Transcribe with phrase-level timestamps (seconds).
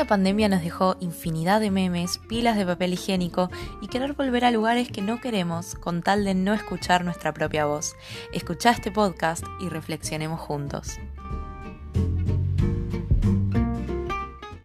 [0.00, 3.50] Esta pandemia nos dejó infinidad de memes, pilas de papel higiénico
[3.82, 7.66] y querer volver a lugares que no queremos con tal de no escuchar nuestra propia
[7.66, 7.96] voz.
[8.32, 10.98] Escucha este podcast y reflexionemos juntos.